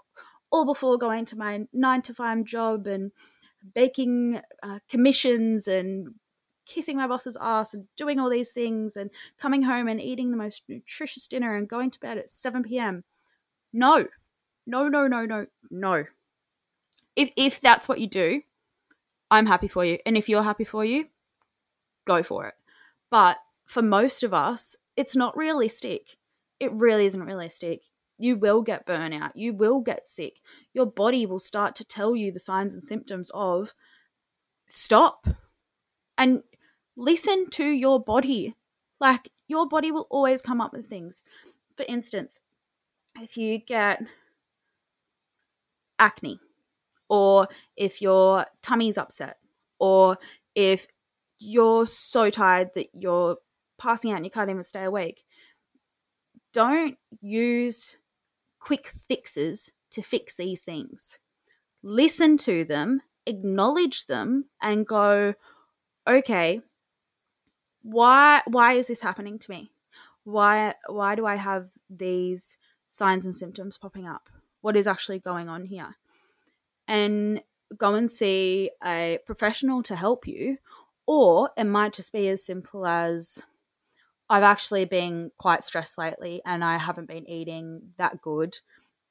all 0.52 0.66
before 0.66 0.98
going 0.98 1.26
to 1.26 1.38
my 1.38 1.66
nine 1.72 2.02
to 2.02 2.14
five 2.14 2.44
job 2.44 2.88
and 2.88 3.12
baking 3.76 4.42
uh, 4.64 4.80
commissions 4.90 5.68
and 5.68 6.16
kissing 6.70 6.98
my 6.98 7.08
boss's 7.08 7.38
ass 7.42 7.74
and 7.74 7.88
doing 7.98 8.20
all 8.20 8.30
these 8.30 8.52
things 8.52 8.96
and 8.96 9.10
coming 9.40 9.64
home 9.64 9.88
and 9.88 10.00
eating 10.00 10.32
the 10.32 10.38
most 10.38 10.64
nutritious 10.68 11.28
dinner 11.28 11.56
and 11.56 11.68
going 11.68 11.92
to 11.92 12.00
bed 12.00 12.18
at 12.18 12.30
7 12.30 12.64
p.m. 12.64 13.04
No. 13.74 14.08
No, 14.66 14.88
no, 14.88 15.08
no, 15.08 15.26
no, 15.26 15.48
no. 15.72 16.06
If 17.16 17.32
if 17.36 17.60
that's 17.60 17.90
what 17.90 18.00
you 18.00 18.08
do, 18.08 18.42
I'm 19.32 19.48
happy 19.48 19.68
for 19.68 19.84
you. 19.84 19.98
And 20.06 20.16
if 20.16 20.30
you're 20.30 20.44
happy 20.44 20.64
for 20.64 20.86
you, 20.86 21.08
go 22.06 22.22
for 22.22 22.48
it. 22.48 22.54
But 23.10 23.38
for 23.66 23.82
most 23.82 24.24
of 24.24 24.34
us, 24.34 24.76
it's 24.96 25.16
not 25.16 25.36
realistic. 25.36 26.18
It 26.60 26.72
really 26.72 27.06
isn't 27.08 27.24
realistic. 27.24 27.82
You 28.18 28.36
will 28.36 28.62
get 28.62 28.86
burnout. 28.86 29.32
You 29.34 29.54
will 29.54 29.80
get 29.80 30.08
sick. 30.08 30.42
Your 30.74 30.86
body 30.86 31.26
will 31.26 31.40
start 31.40 31.76
to 31.76 31.86
tell 31.86 32.16
you 32.16 32.32
the 32.32 32.40
signs 32.40 32.74
and 32.74 32.84
symptoms 32.84 33.32
of 33.34 33.74
stop. 34.68 35.26
And 36.18 36.44
listen 37.00 37.50
to 37.52 37.64
your 37.64 38.00
body. 38.00 38.56
Like, 39.00 39.32
your 39.48 39.68
body 39.68 39.92
will 39.92 40.08
always 40.10 40.42
come 40.42 40.62
up 40.62 40.74
with 40.74 40.88
things. 40.88 41.24
For 41.78 41.86
instance, 41.88 42.42
if 43.20 43.38
you 43.38 43.58
get 43.58 44.04
acne, 45.98 46.40
or 47.10 47.48
if 47.76 48.02
your 48.02 48.46
tummy's 48.62 48.98
upset, 48.98 49.38
or 49.80 50.18
if 50.54 50.88
you're 51.40 51.88
so 51.88 52.30
tired 52.30 52.72
that 52.76 52.90
you're 52.94 53.38
passing 53.78 54.12
out 54.12 54.18
and 54.18 54.26
you 54.26 54.32
can't 54.32 54.50
even 54.50 54.64
stay 54.64 54.84
awake, 54.84 55.24
don't 56.54 56.98
use 57.22 57.96
quick 58.60 58.94
fixes 59.08 59.72
to 59.92 60.02
fix 60.02 60.36
these 60.36 60.62
things. 60.62 61.18
Listen 61.82 62.38
to 62.38 62.66
them, 62.66 63.02
acknowledge 63.26 64.08
them, 64.08 64.46
and 64.62 64.86
go, 64.86 65.34
okay, 66.08 66.62
why 67.82 68.42
why 68.46 68.74
is 68.74 68.88
this 68.88 69.02
happening 69.02 69.40
to 69.40 69.52
me? 69.52 69.72
Why 70.24 70.76
why 70.88 71.16
do 71.16 71.26
I 71.26 71.36
have 71.36 71.70
these 71.90 72.58
signs 72.90 73.26
and 73.26 73.36
symptoms 73.36 73.78
popping 73.78 74.08
up? 74.08 74.30
What 74.62 74.76
is 74.76 74.88
actually 74.88 75.20
going 75.20 75.50
on 75.50 75.66
here? 75.66 75.96
And 76.88 77.42
go 77.78 77.94
and 77.96 78.10
see 78.10 78.72
a 78.84 79.20
professional 79.26 79.84
to 79.84 79.96
help 79.96 80.28
you, 80.28 80.58
or 81.06 81.52
it 81.56 81.66
might 81.66 81.94
just 81.94 82.12
be 82.12 82.28
as 82.30 82.44
simple 82.44 82.86
as 82.86 83.42
I've 84.30 84.44
actually 84.44 84.86
been 84.86 85.32
quite 85.38 85.64
stressed 85.64 85.98
lately 85.98 86.42
and 86.46 86.64
I 86.64 86.78
haven't 86.78 87.08
been 87.08 87.28
eating 87.28 87.82
that 87.98 88.22
good. 88.22 88.58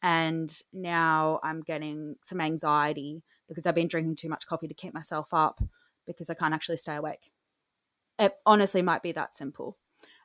And 0.00 0.56
now 0.72 1.40
I'm 1.42 1.60
getting 1.60 2.16
some 2.22 2.40
anxiety 2.40 3.22
because 3.48 3.66
I've 3.66 3.74
been 3.74 3.88
drinking 3.88 4.14
too 4.14 4.28
much 4.28 4.46
coffee 4.46 4.68
to 4.68 4.74
keep 4.74 4.94
myself 4.94 5.28
up 5.32 5.60
because 6.06 6.30
I 6.30 6.34
can't 6.34 6.54
actually 6.54 6.76
stay 6.76 6.94
awake. 6.94 7.32
It 8.18 8.34
honestly 8.44 8.82
might 8.82 9.02
be 9.02 9.12
that 9.12 9.34
simple. 9.34 9.76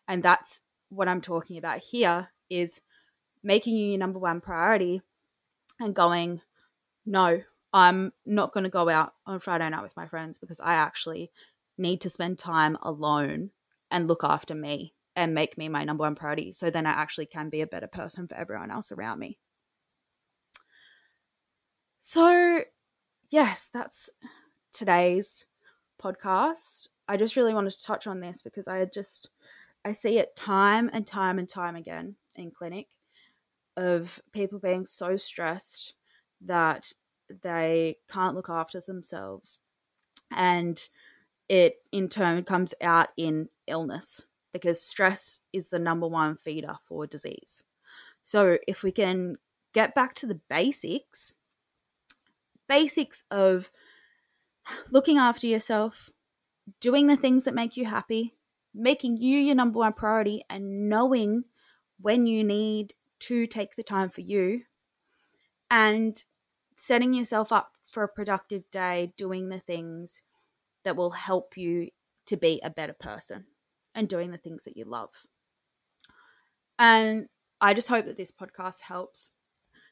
And 0.07 0.23
that's 0.23 0.61
what 0.89 1.07
I'm 1.07 1.21
talking 1.21 1.57
about 1.57 1.79
here 1.79 2.29
is 2.49 2.81
making 3.43 3.75
you 3.75 3.89
your 3.89 3.97
number 3.97 4.19
one 4.19 4.41
priority 4.41 5.01
and 5.79 5.95
going, 5.95 6.41
no, 7.05 7.41
I'm 7.73 8.13
not 8.25 8.53
going 8.53 8.63
to 8.63 8.69
go 8.69 8.87
out 8.89 9.13
on 9.25 9.39
Friday 9.39 9.69
night 9.69 9.83
with 9.83 9.97
my 9.97 10.07
friends 10.07 10.37
because 10.37 10.59
I 10.59 10.75
actually 10.75 11.31
need 11.77 12.01
to 12.01 12.09
spend 12.09 12.37
time 12.37 12.77
alone 12.81 13.51
and 13.89 14.07
look 14.07 14.23
after 14.23 14.53
me 14.53 14.93
and 15.15 15.33
make 15.33 15.57
me 15.57 15.69
my 15.69 15.83
number 15.83 16.01
one 16.03 16.15
priority. 16.15 16.53
So 16.53 16.69
then 16.69 16.85
I 16.85 16.91
actually 16.91 17.25
can 17.25 17.49
be 17.49 17.61
a 17.61 17.67
better 17.67 17.87
person 17.87 18.27
for 18.27 18.35
everyone 18.35 18.71
else 18.71 18.91
around 18.91 19.19
me. 19.19 19.37
So, 21.99 22.61
yes, 23.29 23.69
that's 23.71 24.09
today's 24.71 25.45
podcast. 26.01 26.87
I 27.07 27.17
just 27.17 27.35
really 27.35 27.53
wanted 27.53 27.71
to 27.71 27.83
touch 27.83 28.07
on 28.07 28.19
this 28.19 28.41
because 28.41 28.67
I 28.67 28.85
just 28.85 29.29
I 29.85 29.91
see 29.91 30.17
it 30.17 30.35
time 30.35 30.89
and 30.93 31.05
time 31.05 31.39
and 31.39 31.49
time 31.49 31.75
again 31.75 32.15
in 32.35 32.51
clinic 32.51 32.87
of 33.75 34.21
people 34.31 34.59
being 34.59 34.85
so 34.85 35.17
stressed 35.17 35.95
that 36.41 36.93
they 37.41 37.97
can't 38.09 38.35
look 38.35 38.49
after 38.49 38.79
themselves 38.79 39.59
and 40.31 40.87
it 41.49 41.77
in 41.91 42.07
turn 42.07 42.43
comes 42.43 42.73
out 42.81 43.09
in 43.17 43.49
illness 43.67 44.23
because 44.53 44.81
stress 44.81 45.39
is 45.51 45.69
the 45.69 45.79
number 45.79 46.07
one 46.07 46.37
feeder 46.37 46.75
for 46.85 47.07
disease. 47.07 47.63
So 48.23 48.57
if 48.67 48.83
we 48.83 48.91
can 48.91 49.37
get 49.73 49.95
back 49.95 50.13
to 50.15 50.27
the 50.27 50.39
basics, 50.49 51.33
basics 52.69 53.23
of 53.31 53.71
looking 54.91 55.17
after 55.17 55.47
yourself, 55.47 56.11
doing 56.79 57.07
the 57.07 57.17
things 57.17 57.43
that 57.43 57.53
make 57.53 57.77
you 57.77 57.85
happy, 57.85 58.35
making 58.73 59.17
you 59.17 59.39
your 59.39 59.55
number 59.55 59.79
one 59.79 59.93
priority, 59.93 60.43
and 60.49 60.89
knowing 60.89 61.43
when 61.99 62.25
you 62.27 62.43
need 62.43 62.93
to 63.19 63.47
take 63.47 63.75
the 63.75 63.83
time 63.83 64.09
for 64.09 64.21
you, 64.21 64.61
and 65.71 66.23
setting 66.77 67.13
yourself 67.13 67.51
up 67.51 67.71
for 67.89 68.03
a 68.03 68.07
productive 68.07 68.63
day, 68.71 69.13
doing 69.17 69.49
the 69.49 69.59
things 69.59 70.21
that 70.83 70.95
will 70.95 71.11
help 71.11 71.55
you 71.55 71.89
to 72.25 72.35
be 72.35 72.59
a 72.63 72.69
better 72.69 72.95
person 72.99 73.45
and 73.95 74.09
doing 74.09 74.31
the 74.31 74.37
things 74.37 74.63
that 74.63 74.75
you 74.75 74.85
love. 74.85 75.09
And 76.79 77.27
I 77.61 77.73
just 77.73 77.87
hope 77.87 78.05
that 78.05 78.17
this 78.17 78.31
podcast 78.31 78.81
helps 78.81 79.31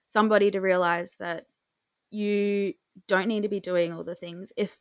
somebody 0.07 0.51
to 0.51 0.59
realize 0.59 1.15
that 1.19 1.45
you 2.09 2.73
don't 3.07 3.27
need 3.27 3.43
to 3.43 3.49
be 3.49 3.59
doing 3.59 3.93
all 3.93 4.03
the 4.03 4.15
things. 4.15 4.51
If 4.57 4.77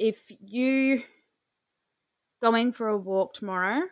if 0.00 0.16
you 0.40 1.02
going 2.40 2.72
for 2.72 2.88
a 2.88 2.96
walk 2.96 3.34
tomorrow 3.34 3.82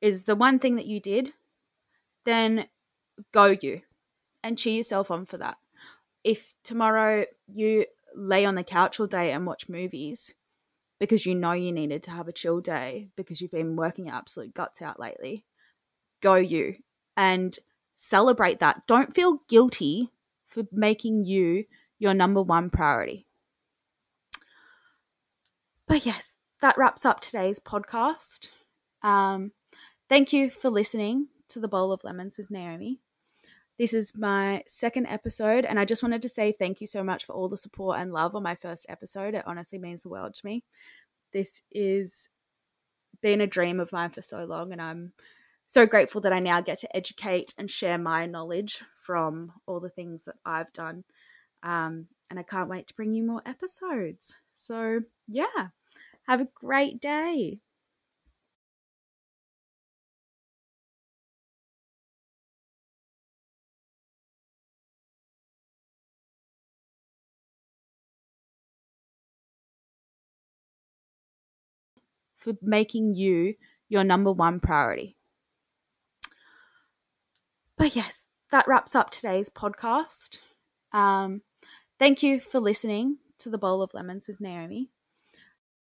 is 0.00 0.24
the 0.24 0.34
one 0.34 0.58
thing 0.58 0.76
that 0.76 0.86
you 0.86 0.98
did, 0.98 1.34
then 2.24 2.66
go 3.32 3.54
you 3.60 3.82
and 4.42 4.56
cheer 4.58 4.78
yourself 4.78 5.10
on 5.10 5.26
for 5.26 5.36
that. 5.36 5.58
If 6.24 6.54
tomorrow 6.64 7.26
you 7.52 7.84
lay 8.16 8.46
on 8.46 8.54
the 8.54 8.64
couch 8.64 8.98
all 8.98 9.06
day 9.06 9.30
and 9.32 9.46
watch 9.46 9.68
movies 9.68 10.32
because 10.98 11.26
you 11.26 11.34
know 11.34 11.52
you 11.52 11.70
needed 11.70 12.02
to 12.04 12.10
have 12.10 12.26
a 12.26 12.32
chill 12.32 12.62
day 12.62 13.08
because 13.14 13.42
you've 13.42 13.50
been 13.50 13.76
working 13.76 14.06
your 14.06 14.14
absolute 14.14 14.54
guts 14.54 14.80
out 14.80 14.98
lately, 14.98 15.44
go 16.22 16.36
you 16.36 16.76
and 17.14 17.58
celebrate 17.94 18.58
that. 18.60 18.86
Don't 18.86 19.14
feel 19.14 19.42
guilty 19.50 20.12
for 20.46 20.62
making 20.72 21.26
you 21.26 21.64
your 21.98 22.14
number 22.14 22.40
one 22.40 22.70
priority. 22.70 23.26
But 25.92 26.06
yes, 26.06 26.38
that 26.62 26.78
wraps 26.78 27.04
up 27.04 27.20
today's 27.20 27.60
podcast. 27.60 28.48
Um, 29.02 29.52
thank 30.08 30.32
you 30.32 30.48
for 30.48 30.70
listening 30.70 31.28
to 31.50 31.60
the 31.60 31.68
Bowl 31.68 31.92
of 31.92 32.02
Lemons 32.02 32.38
with 32.38 32.50
Naomi. 32.50 33.00
This 33.78 33.92
is 33.92 34.16
my 34.16 34.62
second 34.66 35.04
episode, 35.08 35.66
and 35.66 35.78
I 35.78 35.84
just 35.84 36.02
wanted 36.02 36.22
to 36.22 36.30
say 36.30 36.50
thank 36.50 36.80
you 36.80 36.86
so 36.86 37.04
much 37.04 37.26
for 37.26 37.34
all 37.34 37.50
the 37.50 37.58
support 37.58 38.00
and 38.00 38.10
love 38.10 38.34
on 38.34 38.42
my 38.42 38.54
first 38.54 38.86
episode. 38.88 39.34
It 39.34 39.44
honestly 39.46 39.78
means 39.78 40.02
the 40.02 40.08
world 40.08 40.34
to 40.36 40.46
me. 40.46 40.64
This 41.34 41.60
is 41.70 42.30
been 43.20 43.42
a 43.42 43.46
dream 43.46 43.78
of 43.78 43.92
mine 43.92 44.12
for 44.12 44.22
so 44.22 44.44
long, 44.44 44.72
and 44.72 44.80
I'm 44.80 45.12
so 45.66 45.84
grateful 45.84 46.22
that 46.22 46.32
I 46.32 46.40
now 46.40 46.62
get 46.62 46.78
to 46.78 46.96
educate 46.96 47.52
and 47.58 47.70
share 47.70 47.98
my 47.98 48.24
knowledge 48.24 48.80
from 49.02 49.52
all 49.66 49.78
the 49.78 49.90
things 49.90 50.24
that 50.24 50.36
I've 50.46 50.72
done. 50.72 51.04
Um, 51.62 52.06
and 52.30 52.38
I 52.38 52.44
can't 52.44 52.70
wait 52.70 52.86
to 52.86 52.94
bring 52.94 53.12
you 53.12 53.24
more 53.24 53.42
episodes. 53.44 54.36
So, 54.54 55.00
yeah, 55.28 55.68
have 56.26 56.40
a 56.40 56.48
great 56.54 57.00
day. 57.00 57.60
For 72.34 72.54
making 72.60 73.14
you 73.14 73.54
your 73.88 74.02
number 74.02 74.32
one 74.32 74.58
priority. 74.58 75.16
But 77.76 77.96
yes, 77.96 78.26
that 78.50 78.66
wraps 78.68 78.94
up 78.94 79.10
today's 79.10 79.48
podcast. 79.48 80.38
Um, 80.92 81.42
thank 81.98 82.22
you 82.22 82.40
for 82.40 82.60
listening 82.60 83.18
to 83.38 83.50
the 83.50 83.58
Bowl 83.58 83.82
of 83.82 83.94
Lemons 83.94 84.26
with 84.26 84.40
Naomi. 84.40 84.90